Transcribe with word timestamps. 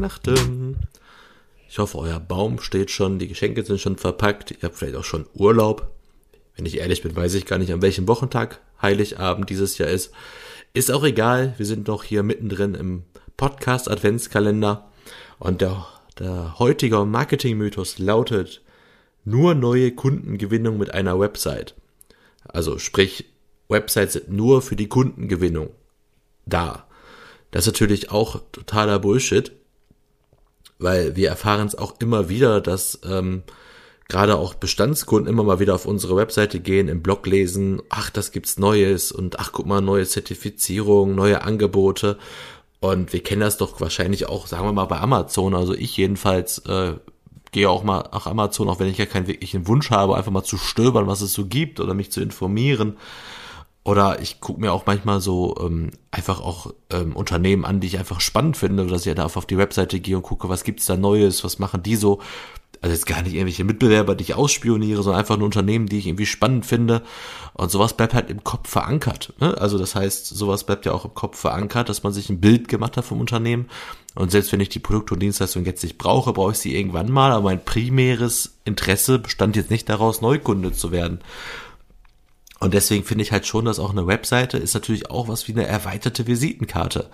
Weihnachten. 0.00 0.78
Ich 1.68 1.78
hoffe, 1.78 1.98
euer 1.98 2.18
Baum 2.18 2.58
steht 2.60 2.90
schon, 2.90 3.18
die 3.18 3.28
Geschenke 3.28 3.62
sind 3.62 3.80
schon 3.82 3.98
verpackt, 3.98 4.50
ihr 4.50 4.62
habt 4.62 4.76
vielleicht 4.76 4.96
auch 4.96 5.04
schon 5.04 5.26
Urlaub. 5.34 5.90
Wenn 6.56 6.64
ich 6.64 6.78
ehrlich 6.78 7.02
bin, 7.02 7.14
weiß 7.14 7.34
ich 7.34 7.44
gar 7.44 7.58
nicht, 7.58 7.70
an 7.70 7.82
welchem 7.82 8.08
Wochentag 8.08 8.60
Heiligabend 8.80 9.50
dieses 9.50 9.76
Jahr 9.76 9.90
ist. 9.90 10.10
Ist 10.72 10.90
auch 10.90 11.04
egal, 11.04 11.52
wir 11.58 11.66
sind 11.66 11.86
noch 11.86 12.02
hier 12.02 12.22
mittendrin 12.22 12.74
im 12.74 13.02
Podcast 13.36 13.90
Adventskalender 13.90 14.90
und 15.38 15.60
der, 15.60 15.86
der 16.18 16.58
heutige 16.58 17.04
Marketingmythos 17.04 17.98
lautet 17.98 18.62
nur 19.26 19.54
neue 19.54 19.92
Kundengewinnung 19.92 20.78
mit 20.78 20.94
einer 20.94 21.20
Website. 21.20 21.74
Also 22.44 22.78
sprich, 22.78 23.26
Websites 23.68 24.14
sind 24.14 24.30
nur 24.30 24.62
für 24.62 24.76
die 24.76 24.88
Kundengewinnung 24.88 25.68
da. 26.46 26.86
Das 27.50 27.66
ist 27.66 27.74
natürlich 27.74 28.10
auch 28.10 28.40
totaler 28.52 28.98
Bullshit, 28.98 29.52
weil 30.80 31.16
wir 31.16 31.28
erfahren 31.28 31.66
es 31.66 31.76
auch 31.76 31.94
immer 32.00 32.28
wieder, 32.28 32.60
dass 32.60 32.98
ähm, 33.08 33.42
gerade 34.08 34.36
auch 34.36 34.54
Bestandskunden 34.54 35.32
immer 35.32 35.44
mal 35.44 35.60
wieder 35.60 35.74
auf 35.74 35.86
unsere 35.86 36.16
Webseite 36.16 36.60
gehen, 36.60 36.88
im 36.88 37.02
Blog 37.02 37.26
lesen, 37.26 37.80
ach, 37.88 38.10
das 38.10 38.32
gibt's 38.32 38.58
Neues 38.58 39.12
und 39.12 39.38
ach, 39.38 39.52
guck 39.52 39.66
mal, 39.66 39.80
neue 39.80 40.06
Zertifizierung, 40.06 41.14
neue 41.14 41.42
Angebote. 41.42 42.18
Und 42.80 43.12
wir 43.12 43.22
kennen 43.22 43.42
das 43.42 43.58
doch 43.58 43.80
wahrscheinlich 43.80 44.26
auch, 44.26 44.46
sagen 44.46 44.64
wir 44.64 44.72
mal, 44.72 44.86
bei 44.86 44.98
Amazon. 44.98 45.54
Also 45.54 45.74
ich 45.74 45.96
jedenfalls 45.96 46.58
äh, 46.66 46.94
gehe 47.52 47.68
auch 47.68 47.84
mal 47.84 48.08
nach 48.12 48.26
Amazon, 48.26 48.68
auch 48.68 48.80
wenn 48.80 48.88
ich 48.88 48.98
ja 48.98 49.06
keinen 49.06 49.26
wirklichen 49.26 49.66
Wunsch 49.66 49.90
habe, 49.90 50.16
einfach 50.16 50.32
mal 50.32 50.44
zu 50.44 50.56
stöbern, 50.56 51.06
was 51.06 51.20
es 51.20 51.32
so 51.32 51.46
gibt 51.46 51.78
oder 51.80 51.94
mich 51.94 52.10
zu 52.10 52.20
informieren. 52.20 52.96
Oder 53.82 54.20
ich 54.20 54.40
gucke 54.40 54.60
mir 54.60 54.72
auch 54.72 54.84
manchmal 54.84 55.20
so 55.20 55.56
ähm, 55.60 55.90
einfach 56.10 56.40
auch 56.40 56.72
ähm, 56.90 57.16
Unternehmen 57.16 57.64
an, 57.64 57.80
die 57.80 57.86
ich 57.86 57.98
einfach 57.98 58.20
spannend 58.20 58.56
finde, 58.56 58.86
dass 58.86 59.06
ich 59.06 59.14
da 59.14 59.24
auf 59.24 59.46
die 59.46 59.56
Webseite 59.56 60.00
gehe 60.00 60.16
und 60.16 60.22
gucke, 60.22 60.48
was 60.48 60.64
gibt's 60.64 60.86
da 60.86 60.96
Neues, 60.96 61.44
was 61.44 61.58
machen 61.58 61.82
die 61.82 61.96
so. 61.96 62.20
Also 62.82 62.94
jetzt 62.94 63.06
gar 63.06 63.20
nicht 63.22 63.34
irgendwelche 63.34 63.64
Mitbewerber, 63.64 64.14
die 64.14 64.22
ich 64.22 64.34
ausspioniere, 64.34 65.02
sondern 65.02 65.20
einfach 65.20 65.36
nur 65.36 65.44
Unternehmen, 65.44 65.86
die 65.86 65.98
ich 65.98 66.06
irgendwie 66.06 66.26
spannend 66.26 66.64
finde. 66.64 67.02
Und 67.52 67.70
sowas 67.70 67.94
bleibt 67.94 68.14
halt 68.14 68.30
im 68.30 68.42
Kopf 68.42 68.70
verankert. 68.70 69.34
Ne? 69.38 69.56
Also 69.58 69.76
das 69.76 69.94
heißt, 69.94 70.26
sowas 70.26 70.64
bleibt 70.64 70.86
ja 70.86 70.92
auch 70.92 71.04
im 71.04 71.14
Kopf 71.14 71.38
verankert, 71.38 71.90
dass 71.90 72.02
man 72.02 72.12
sich 72.12 72.30
ein 72.30 72.40
Bild 72.40 72.68
gemacht 72.68 72.96
hat 72.96 73.04
vom 73.04 73.20
Unternehmen. 73.20 73.68
Und 74.14 74.30
selbst 74.30 74.52
wenn 74.52 74.60
ich 74.60 74.70
die 74.70 74.78
Produkte 74.78 75.14
und 75.14 75.20
Dienstleistungen 75.20 75.66
jetzt 75.66 75.82
nicht 75.82 75.98
brauche, 75.98 76.32
brauche 76.32 76.52
ich 76.52 76.58
sie 76.58 76.74
irgendwann 76.74 77.12
mal. 77.12 77.32
Aber 77.32 77.44
mein 77.44 77.64
primäres 77.64 78.56
Interesse 78.64 79.18
bestand 79.18 79.56
jetzt 79.56 79.70
nicht 79.70 79.88
daraus, 79.88 80.22
Neukunde 80.22 80.72
zu 80.72 80.90
werden. 80.90 81.20
Und 82.60 82.74
deswegen 82.74 83.04
finde 83.04 83.24
ich 83.24 83.32
halt 83.32 83.46
schon, 83.46 83.64
dass 83.64 83.78
auch 83.78 83.90
eine 83.90 84.06
Webseite 84.06 84.58
ist 84.58 84.74
natürlich 84.74 85.10
auch 85.10 85.28
was 85.28 85.48
wie 85.48 85.52
eine 85.52 85.66
erweiterte 85.66 86.26
Visitenkarte. 86.26 87.10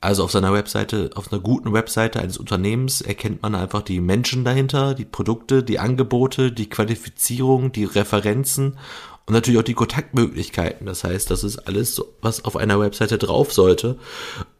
Also 0.00 0.24
auf 0.24 0.32
seiner 0.32 0.52
Webseite, 0.52 1.10
auf 1.14 1.32
einer 1.32 1.40
guten 1.40 1.72
Webseite 1.72 2.20
eines 2.20 2.36
Unternehmens 2.36 3.00
erkennt 3.00 3.40
man 3.40 3.54
einfach 3.54 3.82
die 3.82 4.00
Menschen 4.00 4.44
dahinter, 4.44 4.94
die 4.94 5.04
Produkte, 5.04 5.62
die 5.62 5.78
Angebote, 5.78 6.50
die 6.50 6.68
Qualifizierung, 6.68 7.70
die 7.70 7.84
Referenzen 7.84 8.78
und 9.26 9.34
natürlich 9.34 9.60
auch 9.60 9.64
die 9.64 9.74
Kontaktmöglichkeiten. 9.74 10.86
Das 10.86 11.04
heißt, 11.04 11.30
das 11.30 11.44
ist 11.44 11.60
alles, 11.60 12.02
was 12.20 12.44
auf 12.44 12.56
einer 12.56 12.80
Webseite 12.80 13.18
drauf 13.18 13.52
sollte. 13.52 13.96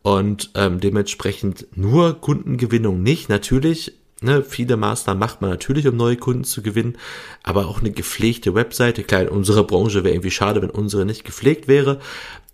Und 0.02 0.52
ähm, 0.54 0.78
dementsprechend 0.78 1.66
nur 1.76 2.20
Kundengewinnung 2.20 3.02
nicht. 3.02 3.28
Natürlich 3.28 3.94
Ne, 4.22 4.44
viele 4.44 4.76
Maßnahmen 4.76 5.18
macht 5.18 5.40
man 5.40 5.50
natürlich, 5.50 5.86
um 5.88 5.96
neue 5.96 6.16
Kunden 6.16 6.44
zu 6.44 6.62
gewinnen, 6.62 6.96
aber 7.42 7.66
auch 7.66 7.80
eine 7.80 7.90
gepflegte 7.90 8.54
Webseite. 8.54 9.02
Klar, 9.02 9.22
in 9.22 9.28
unserer 9.28 9.64
Branche 9.64 10.04
wäre 10.04 10.14
irgendwie 10.14 10.30
schade, 10.30 10.62
wenn 10.62 10.70
unsere 10.70 11.04
nicht 11.04 11.24
gepflegt 11.24 11.66
wäre, 11.66 11.98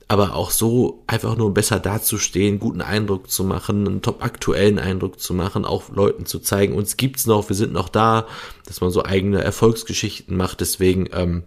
aber 0.09 0.35
auch 0.35 0.51
so 0.51 1.03
einfach 1.07 1.37
nur 1.37 1.53
besser 1.53 1.79
dazustehen, 1.79 2.59
guten 2.59 2.81
Eindruck 2.81 3.31
zu 3.31 3.45
machen, 3.45 3.87
einen 3.87 4.01
top 4.01 4.25
aktuellen 4.25 4.79
Eindruck 4.79 5.21
zu 5.21 5.35
machen, 5.35 5.67
auch 5.67 5.91
Leuten 5.91 6.25
zu 6.25 6.39
zeigen, 6.39 6.75
uns 6.75 6.97
gibt's 6.97 7.27
noch, 7.27 7.51
wir 7.51 7.57
sind 7.57 7.75
noch 7.75 7.91
da, 7.91 8.27
dass 8.67 8.81
man 8.81 8.91
so 8.91 9.05
eigene 9.05 9.45
Erfolgsgeschichten 9.45 10.35
macht. 10.35 10.63
Deswegen, 10.63 11.11
ähm, 11.13 11.43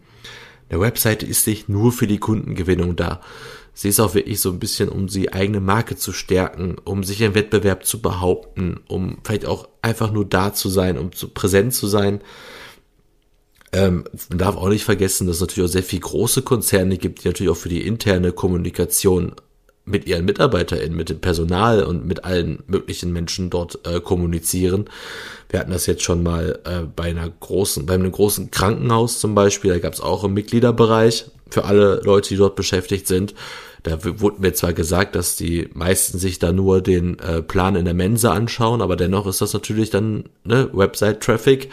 eine 0.71 0.81
Webseite 0.81 1.25
ist 1.25 1.47
nicht 1.47 1.69
nur 1.69 1.91
für 1.91 2.07
die 2.07 2.19
Kundengewinnung 2.19 2.95
da. 2.95 3.21
Sie 3.73 3.89
ist 3.89 3.99
auch 3.99 4.13
wirklich 4.13 4.39
so 4.39 4.49
ein 4.49 4.59
bisschen, 4.59 4.89
um 4.89 5.07
die 5.07 5.33
eigene 5.33 5.59
Marke 5.59 5.95
zu 5.97 6.13
stärken, 6.13 6.77
um 6.83 7.03
sich 7.03 7.21
im 7.21 7.35
Wettbewerb 7.35 7.85
zu 7.85 8.01
behaupten, 8.01 8.79
um 8.87 9.17
vielleicht 9.23 9.45
auch 9.45 9.67
einfach 9.81 10.11
nur 10.11 10.25
da 10.25 10.53
zu 10.53 10.69
sein, 10.69 10.97
um 10.97 11.11
zu 11.11 11.29
präsent 11.29 11.73
zu 11.73 11.87
sein. 11.87 12.21
Ähm, 13.73 14.05
man 14.29 14.37
darf 14.37 14.55
auch 14.55 14.69
nicht 14.69 14.83
vergessen, 14.83 15.27
dass 15.27 15.37
es 15.37 15.41
natürlich 15.41 15.69
auch 15.69 15.73
sehr 15.73 15.83
viele 15.83 16.01
große 16.01 16.41
Konzerne 16.41 16.97
gibt, 16.97 17.23
die 17.23 17.27
natürlich 17.27 17.51
auch 17.51 17.57
für 17.57 17.69
die 17.69 17.85
interne 17.85 18.31
Kommunikation 18.31 19.35
mit 19.85 20.07
ihren 20.07 20.25
MitarbeiterInnen, 20.25 20.95
mit 20.95 21.09
dem 21.09 21.19
Personal 21.19 21.83
und 21.83 22.05
mit 22.05 22.23
allen 22.23 22.63
möglichen 22.67 23.11
Menschen 23.11 23.49
dort 23.49 23.85
äh, 23.85 23.99
kommunizieren. 23.99 24.85
Wir 25.49 25.59
hatten 25.59 25.71
das 25.71 25.85
jetzt 25.85 26.03
schon 26.03 26.23
mal 26.23 26.59
äh, 26.65 26.81
bei 26.95 27.05
einer 27.05 27.29
großen, 27.29 27.85
bei 27.85 27.95
einem 27.95 28.11
großen 28.11 28.51
Krankenhaus 28.51 29.19
zum 29.19 29.35
Beispiel, 29.35 29.71
da 29.71 29.79
gab 29.79 29.93
es 29.93 30.01
auch 30.01 30.23
einen 30.23 30.33
Mitgliederbereich 30.33 31.25
für 31.49 31.65
alle 31.65 32.01
Leute, 32.03 32.29
die 32.29 32.37
dort 32.37 32.55
beschäftigt 32.55 33.07
sind. 33.07 33.33
Da 33.83 33.97
wurde 34.03 34.41
mir 34.41 34.53
zwar 34.53 34.73
gesagt, 34.73 35.15
dass 35.15 35.35
die 35.35 35.67
meisten 35.73 36.19
sich 36.19 36.37
da 36.37 36.51
nur 36.51 36.81
den 36.81 37.17
äh, 37.17 37.41
Plan 37.41 37.75
in 37.75 37.85
der 37.85 37.95
Mensa 37.95 38.31
anschauen, 38.31 38.81
aber 38.81 38.95
dennoch 38.95 39.25
ist 39.25 39.41
das 39.41 39.53
natürlich 39.53 39.89
dann 39.89 40.25
ne, 40.43 40.69
Website-Traffic, 40.71 41.69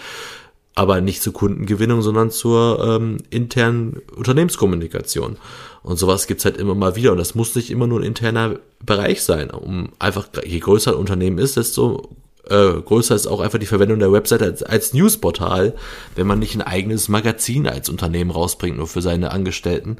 aber 0.78 1.00
nicht 1.00 1.24
zur 1.24 1.32
Kundengewinnung, 1.32 2.02
sondern 2.02 2.30
zur 2.30 2.84
ähm, 2.86 3.16
internen 3.30 4.00
Unternehmenskommunikation. 4.14 5.36
Und 5.82 5.96
sowas 5.96 6.28
gibt's 6.28 6.44
halt 6.44 6.56
immer 6.56 6.76
mal 6.76 6.94
wieder. 6.94 7.10
Und 7.10 7.18
das 7.18 7.34
muss 7.34 7.56
nicht 7.56 7.72
immer 7.72 7.88
nur 7.88 7.98
ein 7.98 8.04
interner 8.04 8.60
Bereich 8.86 9.24
sein. 9.24 9.50
Um 9.50 9.88
einfach, 9.98 10.28
je 10.46 10.60
größer 10.60 10.92
ein 10.92 10.98
Unternehmen 10.98 11.38
ist, 11.38 11.56
desto 11.56 12.14
äh, 12.48 12.74
größer 12.74 13.16
ist 13.16 13.26
auch 13.26 13.40
einfach 13.40 13.58
die 13.58 13.66
Verwendung 13.66 13.98
der 13.98 14.12
Website 14.12 14.40
als, 14.40 14.62
als 14.62 14.94
Newsportal, 14.94 15.74
wenn 16.14 16.28
man 16.28 16.38
nicht 16.38 16.54
ein 16.54 16.62
eigenes 16.62 17.08
Magazin 17.08 17.66
als 17.66 17.88
Unternehmen 17.88 18.30
rausbringt, 18.30 18.76
nur 18.76 18.86
für 18.86 19.02
seine 19.02 19.32
Angestellten. 19.32 19.96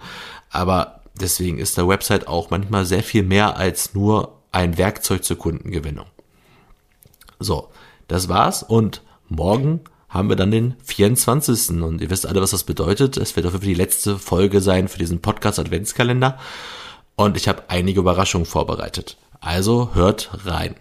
Aber 0.48 1.00
deswegen 1.20 1.58
ist 1.58 1.76
der 1.76 1.88
Website 1.88 2.28
auch 2.28 2.50
manchmal 2.50 2.84
sehr 2.84 3.02
viel 3.02 3.24
mehr 3.24 3.56
als 3.56 3.94
nur 3.94 4.38
ein 4.52 4.78
Werkzeug 4.78 5.24
zur 5.24 5.38
Kundengewinnung. 5.38 6.06
So, 7.40 7.70
das 8.06 8.28
war's 8.28 8.62
und 8.62 9.02
morgen 9.28 9.80
haben 10.08 10.28
wir 10.28 10.36
dann 10.36 10.50
den 10.50 10.74
24. 10.84 11.82
Und 11.82 12.00
ihr 12.00 12.10
wisst 12.10 12.26
alle, 12.26 12.40
was 12.40 12.50
das 12.50 12.64
bedeutet. 12.64 13.16
Es 13.16 13.36
wird 13.36 13.46
auf 13.46 13.52
jeden 13.52 13.62
Fall 13.62 13.68
die 13.68 13.80
letzte 13.80 14.18
Folge 14.18 14.60
sein 14.60 14.88
für 14.88 14.98
diesen 14.98 15.20
Podcast 15.20 15.58
Adventskalender. 15.58 16.38
Und 17.16 17.36
ich 17.36 17.48
habe 17.48 17.64
einige 17.68 18.00
Überraschungen 18.00 18.46
vorbereitet. 18.46 19.16
Also 19.40 19.90
hört 19.94 20.30
rein. 20.44 20.74